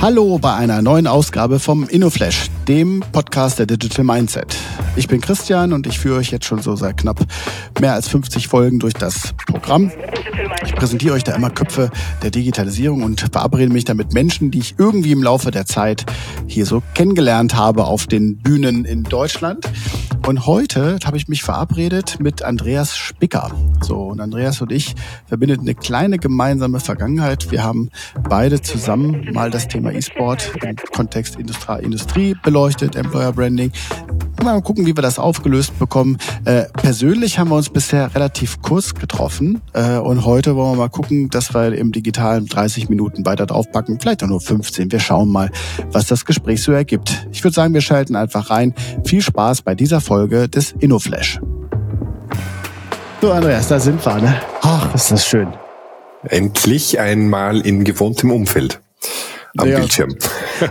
[0.00, 4.56] Hallo bei einer neuen Ausgabe vom InnoFlash, dem Podcast der Digital Mindset.
[4.96, 7.20] Ich bin Christian und ich führe euch jetzt schon so seit knapp
[7.80, 9.90] mehr als 50 Folgen durch das Programm.
[10.64, 11.90] Ich präsentiere euch da immer Köpfe
[12.22, 16.04] der Digitalisierung und verabrede mich da mit Menschen, die ich irgendwie im Laufe der Zeit
[16.46, 19.66] hier so kennengelernt habe auf den Bühnen in Deutschland.
[20.26, 23.50] Und heute habe ich mich verabredet mit Andreas Spicker.
[23.82, 24.94] So, und Andreas und ich
[25.26, 27.50] verbindet eine kleine gemeinsame Vergangenheit.
[27.50, 27.90] Wir haben
[28.26, 33.70] beide zusammen mal das Thema E-Sport im Kontext Industrie, beleuchtet, Employer Branding.
[34.44, 36.18] Mal gucken, wie wir das aufgelöst bekommen.
[36.44, 40.90] Äh, persönlich haben wir uns bisher relativ kurz getroffen äh, und heute wollen wir mal
[40.90, 44.92] gucken, dass wir im digitalen 30 Minuten weiter draufpacken, vielleicht auch nur 15.
[44.92, 45.50] Wir schauen mal,
[45.92, 47.26] was das Gespräch so ergibt.
[47.32, 48.74] Ich würde sagen, wir schalten einfach rein.
[49.04, 51.40] Viel Spaß bei dieser Folge des InnoFlash.
[53.22, 54.36] So, Andreas, da sind wir, ne?
[54.60, 55.48] Ach, ist das schön.
[56.28, 58.83] Endlich einmal in gewohntem Umfeld.
[59.56, 60.14] Am ja, Bildschirm.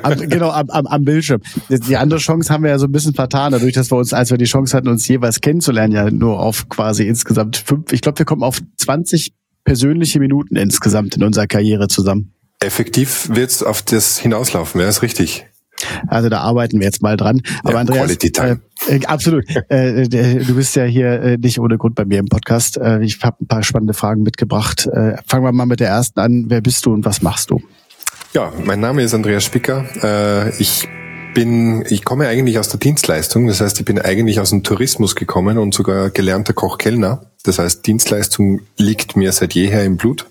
[0.01, 1.41] Am, genau, am, am, am Bildschirm.
[1.69, 4.29] Die andere Chance haben wir ja so ein bisschen vertan, dadurch, dass wir uns, als
[4.29, 8.19] wir die Chance hatten, uns jeweils kennenzulernen, ja nur auf quasi insgesamt fünf, ich glaube,
[8.19, 12.33] wir kommen auf 20 persönliche Minuten insgesamt in unserer Karriere zusammen.
[12.59, 15.45] Effektiv wird es auf das hinauslaufen, ja, ist richtig.
[16.07, 17.41] Also da arbeiten wir jetzt mal dran.
[17.63, 19.43] Aber ja, Andreas, äh, äh, absolut.
[19.69, 22.77] äh, du bist ja hier äh, nicht ohne Grund bei mir im Podcast.
[22.77, 24.87] Äh, ich habe ein paar spannende Fragen mitgebracht.
[24.87, 26.45] Äh, fangen wir mal mit der ersten an.
[26.47, 27.61] Wer bist du und was machst du?
[28.33, 29.85] Ja, mein Name ist Andreas Spicker.
[30.01, 30.87] Äh, ich
[31.35, 33.45] bin, ich komme eigentlich aus der Dienstleistung.
[33.45, 37.27] Das heißt, ich bin eigentlich aus dem Tourismus gekommen und sogar gelernter Koch-Kellner.
[37.43, 40.25] Das heißt, Dienstleistung liegt mir seit jeher im Blut.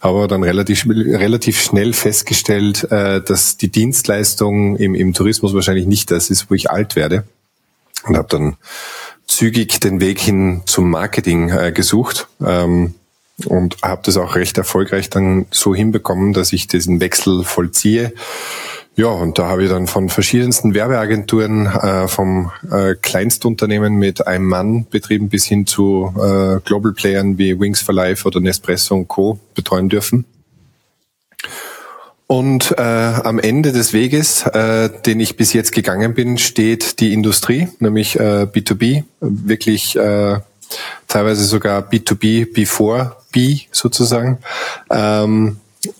[0.00, 6.10] Aber dann relativ, relativ schnell festgestellt, äh, dass die Dienstleistung im, im Tourismus wahrscheinlich nicht
[6.10, 7.24] das ist, wo ich alt werde.
[8.04, 8.56] Und habe dann
[9.26, 12.28] zügig den Weg hin zum Marketing äh, gesucht.
[12.42, 12.94] Ähm,
[13.44, 18.12] und habe das auch recht erfolgreich dann so hinbekommen, dass ich diesen Wechsel vollziehe.
[18.98, 24.46] Ja, und da habe ich dann von verschiedensten Werbeagenturen, äh, vom äh, Kleinstunternehmen mit einem
[24.46, 29.06] Mann betrieben bis hin zu äh, Global Playern wie Wings for Life oder Nespresso und
[29.06, 29.38] Co.
[29.54, 30.24] betreuen dürfen.
[32.26, 37.12] Und äh, am Ende des Weges, äh, den ich bis jetzt gegangen bin, steht die
[37.12, 40.40] Industrie, nämlich äh, B2B, wirklich äh,
[41.06, 44.38] teilweise sogar B2B before B sozusagen.
[44.90, 45.58] Ähm,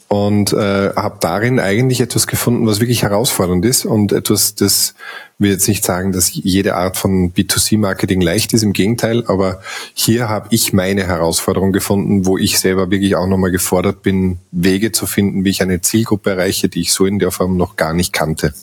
[0.09, 4.95] und äh, habe darin eigentlich etwas gefunden, was wirklich herausfordernd ist und etwas, das
[5.39, 9.61] will jetzt nicht sagen, dass jede Art von B2C-Marketing leicht ist, im Gegenteil, aber
[9.95, 14.91] hier habe ich meine Herausforderung gefunden, wo ich selber wirklich auch nochmal gefordert bin, Wege
[14.91, 17.93] zu finden, wie ich eine Zielgruppe erreiche, die ich so in der Form noch gar
[17.93, 18.55] nicht kannte.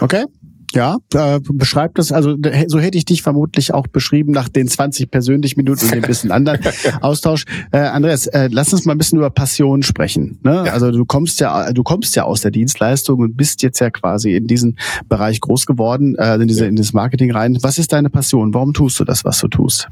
[0.00, 0.24] Okay,
[0.72, 2.36] ja, äh, beschreibt das, also
[2.66, 6.30] so hätte ich dich vermutlich auch beschrieben nach den 20 persönlichen Minuten und dem bisschen
[6.30, 6.60] anderen
[7.00, 7.44] Austausch.
[7.72, 10.38] Äh, Andreas, äh, lass uns mal ein bisschen über Passion sprechen.
[10.42, 10.64] Ne?
[10.66, 10.72] Ja.
[10.72, 14.34] Also du kommst ja, du kommst ja aus der Dienstleistung und bist jetzt ja quasi
[14.34, 14.78] in diesen
[15.08, 17.58] Bereich groß geworden, äh, in, diese, in das Marketing rein.
[17.62, 18.54] Was ist deine Passion?
[18.54, 19.88] Warum tust du das, was du tust?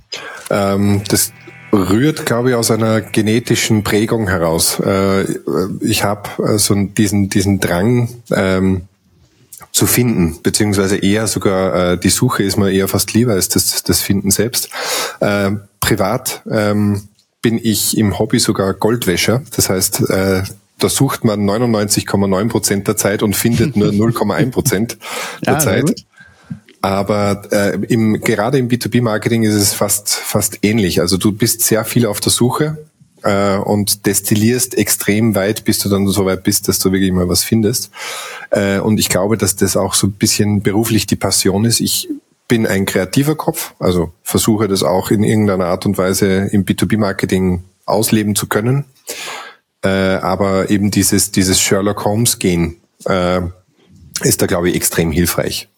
[0.50, 1.32] Ähm, das
[1.72, 4.80] rührt, glaube ich, aus einer genetischen Prägung heraus.
[4.80, 5.24] Äh,
[5.80, 8.82] ich habe äh, so diesen, diesen Drang, ähm,
[9.72, 13.82] zu finden, beziehungsweise eher sogar äh, die Suche ist mir eher fast lieber als das,
[13.82, 14.70] das Finden selbst.
[15.20, 17.08] Äh, privat ähm,
[17.42, 19.42] bin ich im Hobby sogar Goldwäscher.
[19.54, 20.42] Das heißt, äh,
[20.78, 24.98] da sucht man 99,9 Prozent der Zeit und findet nur 0,1 Prozent
[25.44, 25.94] der ja, Zeit.
[26.80, 31.00] Aber äh, im, gerade im B2B-Marketing ist es fast, fast ähnlich.
[31.00, 32.78] Also du bist sehr viel auf der Suche
[33.22, 37.28] äh, und destillierst extrem weit, bis du dann so weit bist, dass du wirklich mal
[37.28, 37.90] was findest.
[38.50, 41.80] Äh, und ich glaube, dass das auch so ein bisschen beruflich die Passion ist.
[41.80, 42.08] Ich
[42.48, 47.62] bin ein kreativer Kopf, also versuche das auch in irgendeiner Art und Weise im B2B-Marketing
[47.84, 48.84] ausleben zu können.
[49.84, 53.42] Äh, aber eben dieses, dieses Sherlock Holmes-Gehen äh,
[54.22, 55.68] ist da, glaube ich, extrem hilfreich.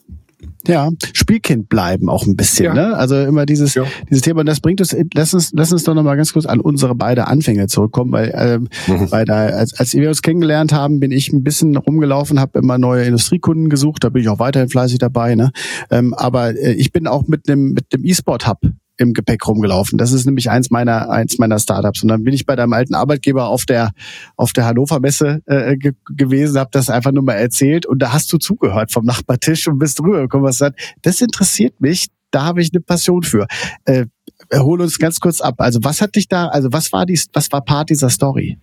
[0.67, 2.75] Ja, Spielkind bleiben auch ein bisschen, ja.
[2.75, 2.97] ne?
[2.97, 3.85] Also immer dieses ja.
[4.09, 4.41] dieses Thema.
[4.41, 4.95] Und das bringt uns.
[5.15, 8.33] Lass uns lass uns doch noch mal ganz kurz an unsere beide Anfänge zurückkommen, weil
[8.35, 9.09] ähm, mhm.
[9.11, 12.79] bei der, als, als wir uns kennengelernt haben, bin ich ein bisschen rumgelaufen, habe immer
[12.79, 14.05] neue Industriekunden gesucht.
[14.05, 15.51] Da bin ich auch weiterhin fleißig dabei, ne?
[15.91, 18.59] Ähm, aber äh, ich bin auch mit dem mit dem E-Sport Hub
[19.01, 19.97] im Gepäck rumgelaufen.
[19.97, 22.03] Das ist nämlich eins meiner eins meiner Startups.
[22.03, 23.93] Und dann bin ich bei deinem alten Arbeitgeber auf der
[24.37, 28.13] auf der Hannover Messe äh, ge gewesen, habe das einfach nur mal erzählt und da
[28.13, 32.61] hast du zugehört vom Nachbartisch und bist rübergekommen und gesagt, das interessiert mich, da habe
[32.61, 33.47] ich eine Passion für.
[33.87, 34.07] Äh,
[34.55, 35.55] hol uns ganz kurz ab.
[35.59, 38.59] Also was hat dich da, also was war die, was war Part dieser Story?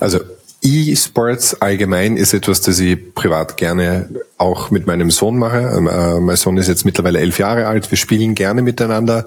[0.00, 0.20] Also
[0.62, 5.72] E-Sports allgemein ist etwas, das ich privat gerne auch mit meinem Sohn mache.
[5.76, 7.90] Ähm, äh, mein Sohn ist jetzt mittlerweile elf Jahre alt.
[7.90, 9.26] Wir spielen gerne miteinander.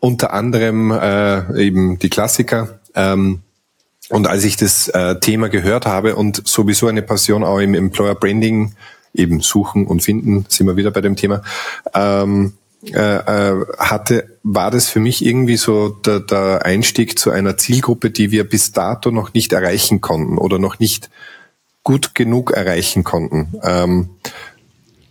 [0.00, 2.78] Unter anderem äh, eben die Klassiker.
[2.94, 3.40] Ähm,
[4.08, 8.14] Und als ich das äh, Thema gehört habe und sowieso eine Passion auch im Employer
[8.14, 8.74] Branding,
[9.14, 11.42] eben suchen und finden, sind wir wieder bei dem Thema,
[11.94, 17.56] ähm, äh, äh, hatte, war das für mich irgendwie so der, der Einstieg zu einer
[17.56, 21.10] Zielgruppe, die wir bis dato noch nicht erreichen konnten oder noch nicht
[21.82, 23.54] gut genug erreichen konnten.
[23.62, 24.08] Ähm,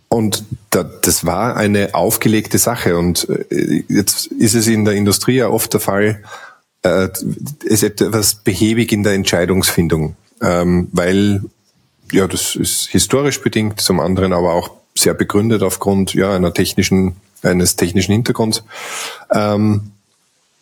[0.08, 2.96] und da, das war eine aufgelegte Sache.
[2.96, 6.22] Und äh, jetzt ist es in der Industrie ja oft der Fall,
[6.82, 7.08] äh,
[7.64, 11.42] ist etwas behäbig in der Entscheidungsfindung, ähm, weil
[12.12, 17.16] ja, das ist historisch bedingt, zum anderen aber auch sehr begründet aufgrund ja einer technischen
[17.42, 18.64] eines technischen Hintergrunds.
[19.32, 19.92] Ähm,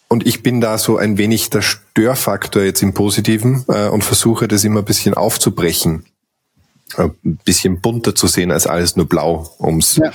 [0.08, 4.46] und ich bin da so ein wenig der Störfaktor jetzt im Positiven äh, und versuche
[4.48, 6.04] das immer ein bisschen aufzubrechen,
[6.96, 10.12] äh, ein bisschen bunter zu sehen als alles nur blau, ums ja.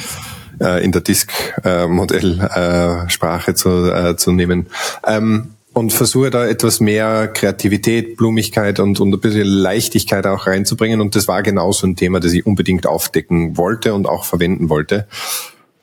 [0.62, 4.68] äh, in der Disk-Modell-Sprache äh, zu, äh, zu nehmen.
[5.06, 11.00] Ähm, und versuche da etwas mehr Kreativität, Blumigkeit und, und ein bisschen Leichtigkeit auch reinzubringen.
[11.00, 14.70] Und das war genau so ein Thema, das ich unbedingt aufdecken wollte und auch verwenden
[14.70, 15.08] wollte.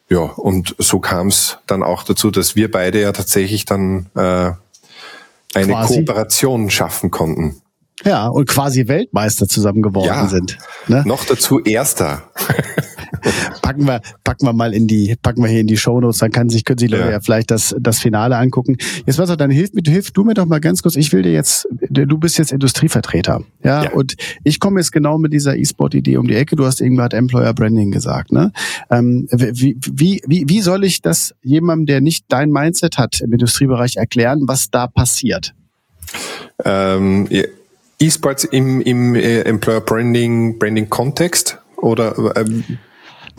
[0.08, 4.53] Ja, und so kam es dann auch dazu, dass wir beide ja tatsächlich dann äh,
[5.55, 5.97] eine quasi.
[5.97, 7.61] Kooperation schaffen konnten.
[8.05, 10.58] Ja, und quasi Weltmeister zusammen geworden ja, sind.
[10.87, 11.03] Ne?
[11.06, 12.23] Noch dazu Erster.
[13.62, 16.49] packen wir, packen wir mal in die, packen wir hier in die Shownotes, dann kann
[16.49, 17.11] sich, können sich Leute ja.
[17.12, 18.76] ja vielleicht das, das Finale angucken.
[19.06, 20.96] Jetzt was dann hilf, hilf du mir doch mal ganz kurz.
[20.96, 23.90] Ich will dir jetzt, du bist jetzt Industrievertreter, ja, ja.
[23.90, 26.56] und ich komme jetzt genau mit dieser E-Sport-Idee um die Ecke.
[26.56, 28.52] Du hast irgendwann Employer Branding gesagt, ne?
[28.90, 33.32] Ähm, wie, wie, wie, wie soll ich das jemandem, der nicht dein Mindset hat im
[33.32, 35.55] Industriebereich erklären, was da passiert?
[36.64, 37.28] Ähm,
[37.99, 42.64] E-Sports im, im äh, Employer Branding, Branding Kontext oder ähm,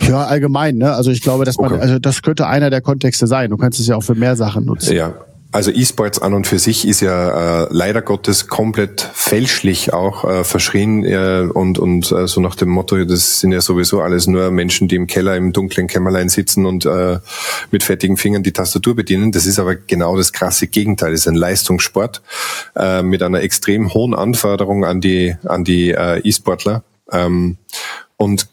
[0.02, 0.94] ja, allgemein, ne?
[0.94, 1.82] Also ich glaube, dass man, okay.
[1.82, 3.50] also das könnte einer der Kontexte sein.
[3.50, 4.96] Du kannst es ja auch für mehr Sachen nutzen.
[4.96, 5.14] Ja.
[5.54, 10.44] Also E-Sports an und für sich ist ja äh, leider Gottes komplett fälschlich auch äh,
[10.44, 14.52] verschrien äh, und und äh, so nach dem Motto, das sind ja sowieso alles nur
[14.52, 17.20] Menschen, die im Keller im dunklen Kämmerlein sitzen und äh,
[17.72, 19.32] mit fettigen Fingern die Tastatur bedienen.
[19.32, 21.12] Das ist aber genau das krasse Gegenteil.
[21.12, 22.22] Das ist ein Leistungssport
[22.76, 26.84] äh, mit einer extrem hohen Anforderung an die an die äh, E-Sportler.
[27.10, 27.58] Ähm,
[28.18, 28.48] und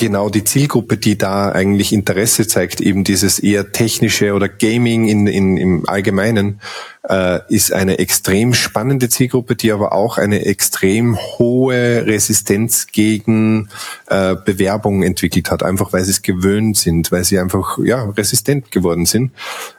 [0.00, 5.26] genau die Zielgruppe, die da eigentlich Interesse zeigt, eben dieses eher technische oder Gaming in,
[5.26, 6.58] in, im Allgemeinen,
[7.06, 13.68] äh, ist eine extrem spannende Zielgruppe, die aber auch eine extrem hohe Resistenz gegen
[14.08, 18.70] äh, Bewerbungen entwickelt hat, einfach weil sie es gewöhnt sind, weil sie einfach ja resistent
[18.70, 19.32] geworden sind.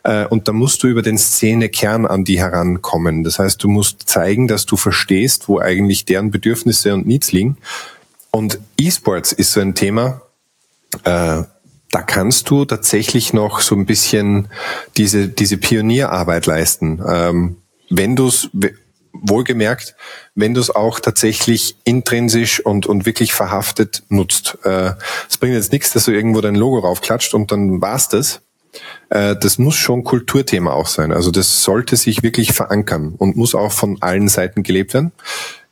[0.03, 3.23] Äh, und da musst du über den Szenekern an die herankommen.
[3.23, 7.57] Das heißt, du musst zeigen, dass du verstehst, wo eigentlich deren Bedürfnisse und Needs liegen
[8.31, 10.21] und E-Sports ist so ein Thema,
[11.03, 11.43] äh,
[11.91, 14.47] da kannst du tatsächlich noch so ein bisschen
[14.95, 17.01] diese, diese Pionierarbeit leisten.
[17.05, 17.57] Ähm,
[17.89, 18.49] wenn du es,
[19.13, 19.95] wohlgemerkt,
[20.35, 24.57] wenn du es auch tatsächlich intrinsisch und, und wirklich verhaftet nutzt.
[24.63, 24.93] Äh,
[25.29, 28.41] es bringt jetzt nichts, dass du irgendwo dein Logo raufklatscht und dann war's das.
[29.09, 31.11] Äh, das muss schon Kulturthema auch sein.
[31.11, 35.11] Also das sollte sich wirklich verankern und muss auch von allen Seiten gelebt werden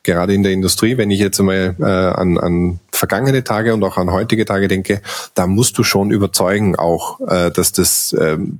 [0.09, 3.97] gerade in der Industrie, wenn ich jetzt einmal äh, an, an vergangene Tage und auch
[3.97, 5.01] an heutige Tage denke,
[5.35, 8.59] da musst du schon überzeugen auch, äh, dass das ähm,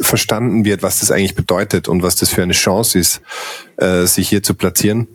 [0.00, 3.20] verstanden wird, was das eigentlich bedeutet und was das für eine Chance ist,
[3.76, 5.06] äh, sich hier zu platzieren.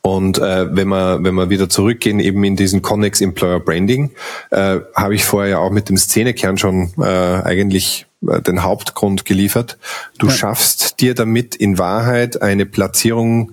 [0.00, 4.12] Und äh, wenn wir wenn wir wieder zurückgehen eben in diesen Connex Employer Branding,
[4.50, 9.26] äh, habe ich vorher ja auch mit dem Szenekern schon äh, eigentlich äh, den Hauptgrund
[9.26, 9.76] geliefert.
[10.18, 10.32] Du ja.
[10.32, 13.52] schaffst dir damit in Wahrheit eine Platzierung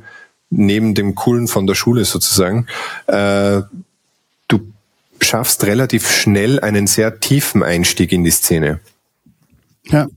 [0.49, 2.67] neben dem Coolen von der Schule sozusagen,
[3.07, 3.61] äh,
[4.47, 4.73] du
[5.19, 8.79] schaffst relativ schnell einen sehr tiefen Einstieg in die Szene.
[9.85, 10.07] Ja.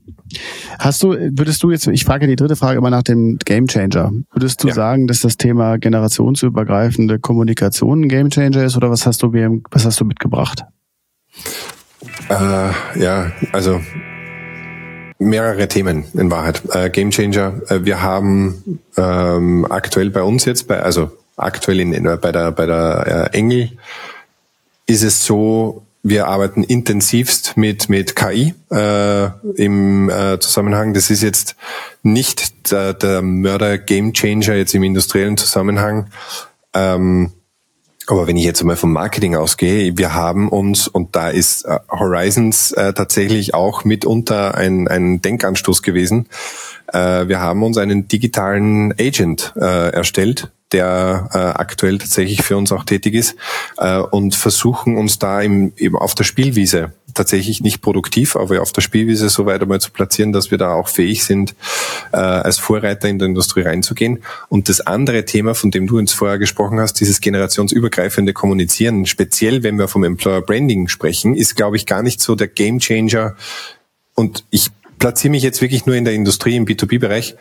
[0.79, 4.11] Hast du, würdest du jetzt, ich frage die dritte Frage immer nach dem Game Changer.
[4.31, 4.73] Würdest du ja.
[4.73, 9.85] sagen, dass das Thema generationsübergreifende Kommunikation ein Game Changer ist oder was hast du, was
[9.85, 10.63] hast du mitgebracht?
[12.29, 13.81] Äh, ja, also
[15.21, 16.61] mehrere Themen in Wahrheit.
[16.73, 17.61] Äh, Game Changer.
[17.69, 22.51] Äh, wir haben ähm, aktuell bei uns jetzt, bei, also aktuell in, in, bei der
[22.51, 23.71] bei der äh, Engel
[24.87, 30.93] ist es so, wir arbeiten intensivst mit mit KI äh, im äh, Zusammenhang.
[30.93, 31.55] Das ist jetzt
[32.01, 36.07] nicht der, der Mörder Game Changer jetzt im industriellen Zusammenhang.
[36.73, 37.31] Ähm,
[38.07, 41.79] aber wenn ich jetzt mal vom Marketing ausgehe, wir haben uns, und da ist äh,
[41.89, 46.27] Horizons äh, tatsächlich auch mitunter ein, ein Denkanstoß gewesen,
[46.91, 53.13] äh, wir haben uns einen digitalen Agent erstellt, der aktuell tatsächlich für uns auch tätig
[53.13, 53.35] ist
[54.11, 59.29] und versuchen uns da eben auf der Spielwiese tatsächlich nicht produktiv, aber auf der Spielwiese
[59.29, 61.55] so weit einmal zu platzieren, dass wir da auch fähig sind,
[62.11, 64.23] äh, als Vorreiter in der Industrie reinzugehen.
[64.49, 69.63] Und das andere Thema, von dem du uns vorher gesprochen hast, dieses generationsübergreifende Kommunizieren, speziell
[69.63, 73.35] wenn wir vom Employer Branding sprechen, ist, glaube ich, gar nicht so der Game Changer.
[74.15, 77.35] Und ich platziere mich jetzt wirklich nur in der Industrie, im B2B-Bereich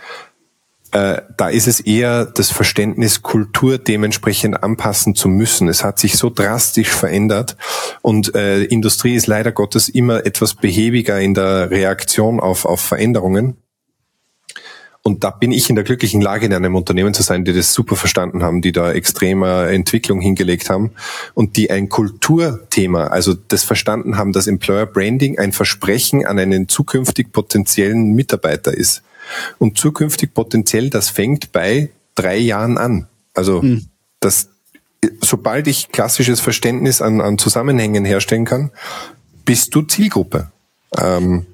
[0.92, 5.68] äh, da ist es eher das Verständnis, Kultur dementsprechend anpassen zu müssen.
[5.68, 7.56] Es hat sich so drastisch verändert
[8.02, 13.56] und äh, Industrie ist leider Gottes immer etwas behäbiger in der Reaktion auf, auf Veränderungen.
[15.02, 17.72] Und da bin ich in der glücklichen Lage, in einem Unternehmen zu sein, die das
[17.72, 20.90] super verstanden haben, die da extreme Entwicklung hingelegt haben
[21.32, 26.68] und die ein Kulturthema, also das verstanden haben, dass Employer Branding ein Versprechen an einen
[26.68, 29.02] zukünftig potenziellen Mitarbeiter ist.
[29.58, 33.08] Und zukünftig potenziell, das fängt bei drei Jahren an.
[33.34, 33.86] Also mhm.
[34.20, 34.48] das,
[35.20, 38.70] sobald ich klassisches Verständnis an, an Zusammenhängen herstellen kann,
[39.44, 40.50] bist du Zielgruppe.
[40.98, 41.46] Ähm,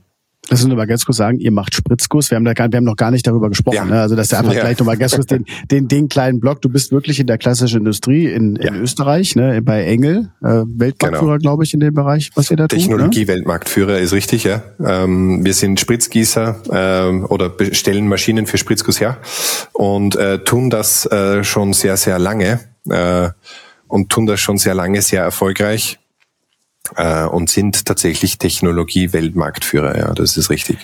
[0.48, 2.30] Lass uns aber ganz kurz sagen, ihr macht Spritzguss.
[2.30, 3.76] Wir haben, da gar, wir haben noch gar nicht darüber gesprochen.
[3.76, 3.84] Ja.
[3.84, 4.00] Ne?
[4.00, 4.60] Also, dass der einfach ja.
[4.60, 6.62] gleich nochmal ganz kurz den, den, den kleinen Block.
[6.62, 8.80] Du bist wirklich in der klassischen Industrie in, in ja.
[8.80, 9.60] Österreich, ne?
[9.62, 11.42] bei Engel, äh, Weltmarktführer, genau.
[11.42, 12.78] glaube ich, in dem Bereich, was ihr da tun.
[12.78, 13.98] Technologie-Weltmarktführer ne?
[13.98, 14.62] ist richtig, ja.
[14.84, 19.18] Ähm, wir sind Spritzgießer ähm, oder stellen Maschinen für Spritzguss her
[19.72, 23.30] und äh, tun das äh, schon sehr, sehr lange äh,
[23.88, 25.98] und tun das schon sehr lange sehr erfolgreich
[27.30, 29.98] und sind tatsächlich Technologie-Weltmarktführer.
[29.98, 30.78] Ja, das ist richtig.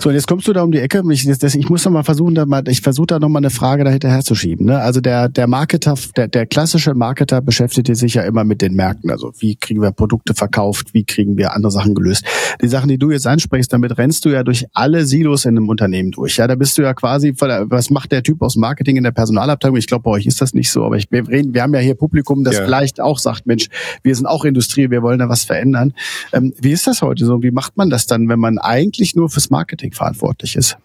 [0.00, 1.02] So, und jetzt kommst du da um die Ecke.
[1.10, 3.50] Ich, das, ich muss noch mal versuchen, da mal, ich versuche da noch mal eine
[3.50, 4.66] Frage dahinter herzuschieben.
[4.66, 4.78] Ne?
[4.78, 9.10] Also der, der Marketer, der, der klassische Marketer beschäftigt sich ja immer mit den Märkten.
[9.10, 12.24] Also wie kriegen wir Produkte verkauft, wie kriegen wir andere Sachen gelöst.
[12.62, 15.68] Die Sachen, die du jetzt ansprichst, damit rennst du ja durch alle Silos in einem
[15.68, 16.38] Unternehmen durch.
[16.38, 19.76] Ja, da bist du ja quasi, was macht der Typ aus Marketing in der Personalabteilung?
[19.76, 21.80] Ich glaube, bei euch ist das nicht so, aber ich, wir, reden, wir haben ja
[21.80, 22.64] hier Publikum, das ja.
[22.64, 23.68] vielleicht auch sagt, Mensch,
[24.02, 25.92] wir sind auch Industrie, wir wollen da was verändern.
[26.32, 27.42] Ähm, wie ist das heute so?
[27.42, 30.76] Wie macht man das dann, wenn man eigentlich nur fürs Marketing Marketing verantwortlich ist.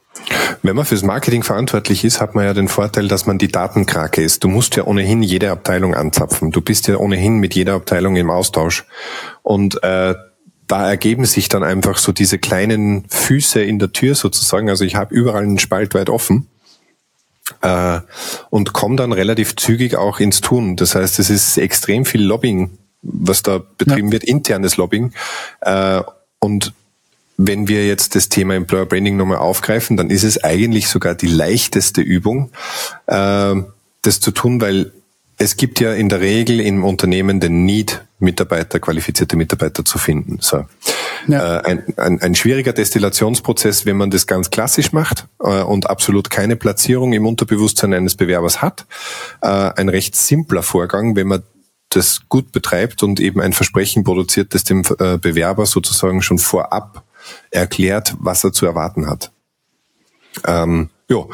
[0.64, 4.22] Wenn man fürs Marketing verantwortlich ist, hat man ja den Vorteil, dass man die Datenkrake
[4.22, 4.44] ist.
[4.44, 6.52] Du musst ja ohnehin jede Abteilung anzapfen.
[6.52, 8.86] Du bist ja ohnehin mit jeder Abteilung im Austausch.
[9.44, 10.16] Und äh,
[10.68, 14.70] da ergeben sich dann einfach so diese kleinen Füße in der Tür sozusagen.
[14.70, 16.48] Also ich habe überall einen Spalt weit offen
[17.62, 18.00] äh,
[18.50, 20.76] und komme dann relativ zügig auch ins Tun.
[20.76, 22.72] Das heißt, es ist extrem viel Lobbying,
[23.04, 24.14] was da betrieben ja.
[24.14, 25.14] wird, internes Lobbying.
[25.62, 26.02] Äh,
[26.40, 26.74] und
[27.42, 31.28] wenn wir jetzt das Thema Employer Branding nochmal aufgreifen, dann ist es eigentlich sogar die
[31.28, 32.52] leichteste Übung,
[33.08, 33.56] äh,
[34.02, 34.92] das zu tun, weil
[35.38, 40.40] es gibt ja in der Regel im Unternehmen den Need, Mitarbeiter, qualifizierte Mitarbeiter zu finden.
[40.42, 40.66] So.
[41.30, 41.60] Ja.
[41.60, 46.30] Äh, ein, ein, ein schwieriger Destillationsprozess, wenn man das ganz klassisch macht äh, und absolut
[46.30, 48.86] keine Platzierung im Unterbewusstsein eines Bewerbers hat.
[49.40, 51.44] Äh, ein recht simpler Vorgang, wenn man
[51.88, 57.06] das gut betreibt und eben ein Versprechen produziert, das dem äh, Bewerber sozusagen schon vorab
[57.52, 59.32] erklärt, was er zu erwarten hat.
[60.46, 61.26] Ähm, ja,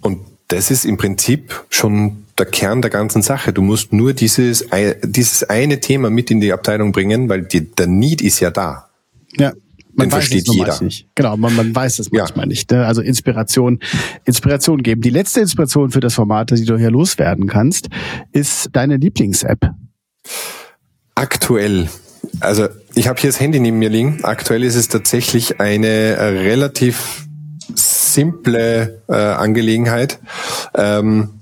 [0.00, 3.52] und das ist im Prinzip schon der Kern der ganzen Sache.
[3.52, 4.66] Du musst nur dieses,
[5.02, 8.88] dieses eine Thema mit in die Abteilung bringen, weil die, der Need ist ja da.
[9.38, 9.52] Ja.
[9.94, 10.82] Man Den versteht jeder.
[10.82, 11.06] Nicht.
[11.14, 12.48] Genau, man, man weiß es manchmal ja.
[12.48, 12.70] nicht.
[12.70, 12.86] Ne?
[12.86, 13.78] Also Inspiration,
[14.24, 15.02] Inspiration geben.
[15.02, 17.88] Die letzte Inspiration für das Format, die du hier loswerden kannst,
[18.32, 19.70] ist deine Lieblings-App.
[21.14, 21.90] Aktuell
[22.40, 24.20] also ich habe hier das Handy neben mir liegen.
[24.22, 27.26] Aktuell ist es tatsächlich eine äh, relativ
[27.74, 30.18] simple äh, Angelegenheit,
[30.74, 31.40] ähm,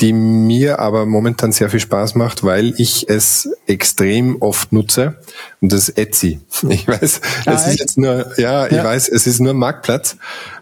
[0.00, 5.16] die mir aber momentan sehr viel Spaß macht, weil ich es extrem oft nutze.
[5.60, 6.40] Und das ist Etsy.
[6.68, 8.84] Ich weiß, ah, es ist jetzt nur, ja, ich ja.
[8.84, 10.16] weiß, es ist nur Marktplatz,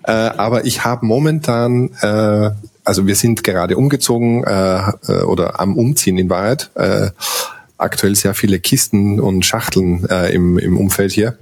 [0.04, 2.50] äh, aber ich habe momentan äh,
[2.86, 4.78] also wir sind gerade umgezogen äh,
[5.08, 6.70] äh oder am Umziehen in Wahrheit.
[6.76, 7.10] Äh,
[7.78, 11.38] aktuell sehr viele Kisten und Schachteln äh, im, im Umfeld hier.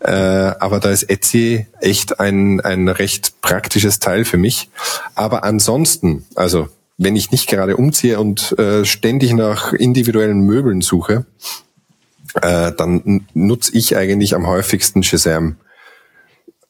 [0.00, 4.68] Äh, aber da ist Etsy echt ein, ein recht praktisches Teil für mich.
[5.14, 11.24] Aber ansonsten, also wenn ich nicht gerade umziehe und äh, ständig nach individuellen Möbeln suche,
[12.40, 15.56] äh, dann nutze ich eigentlich am häufigsten Shazam.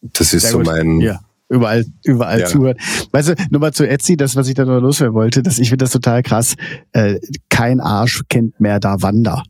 [0.02, 1.20] Das ist Sehr so mein, ja
[1.52, 2.46] überall, überall ja.
[2.46, 2.80] zuhört.
[3.12, 5.68] Weißt du, nur mal zu Etsy, das, was ich da noch loswerden wollte, dass ich
[5.68, 6.54] finde das total krass.
[6.92, 9.42] Äh, kein Arsch kennt mehr da Wander.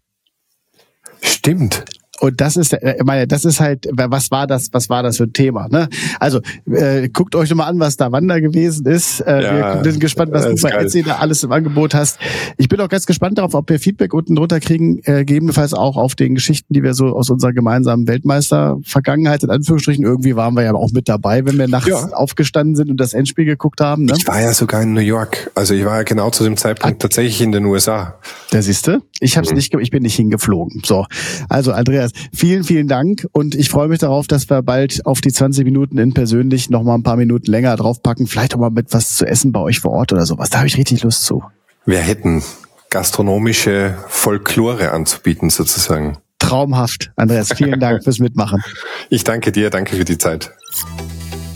[1.23, 1.85] Stimmt.
[2.21, 5.17] Und das ist, äh, ich meine, das ist halt, was war das, was war das
[5.17, 5.69] für ein Thema?
[5.69, 5.89] Ne?
[6.21, 6.41] Also
[6.71, 9.21] äh, guckt euch nochmal an, was da Wander gewesen ist.
[9.21, 12.19] Äh, ja, wir sind gespannt, was du bei Etsy da alles im Angebot hast.
[12.59, 15.97] Ich bin auch ganz gespannt darauf, ob wir Feedback unten drunter kriegen, äh, gegebenenfalls auch
[15.97, 20.65] auf den Geschichten, die wir so aus unserer gemeinsamen Weltmeister-Vergangenheit, in Anführungsstrichen, irgendwie waren wir
[20.65, 22.09] ja auch mit dabei, wenn wir nachts ja.
[22.13, 24.05] aufgestanden sind und das Endspiel geguckt haben.
[24.05, 24.15] Ne?
[24.17, 25.51] Ich war ja sogar in New York.
[25.55, 26.99] Also ich war ja genau zu dem Zeitpunkt ah.
[26.99, 28.19] tatsächlich in den USA.
[28.53, 29.57] Der siehste, ich hab's mhm.
[29.57, 30.83] nicht, ich bin nicht hingeflogen.
[30.85, 31.07] So,
[31.49, 35.33] also Andreas, vielen, vielen Dank und ich freue mich darauf, dass wir bald auf die
[35.33, 38.93] 20 Minuten in persönlich noch mal ein paar Minuten länger draufpacken, vielleicht auch mal mit
[38.93, 40.51] was zu essen bei euch vor Ort oder sowas.
[40.51, 41.45] Da habe ich richtig Lust zu.
[41.87, 42.43] Wir hätten
[42.91, 46.19] gastronomische Folklore anzubieten sozusagen.
[46.39, 47.53] Traumhaft, Andreas.
[47.55, 48.61] Vielen Dank fürs Mitmachen.
[49.09, 50.53] Ich danke dir, danke für die Zeit.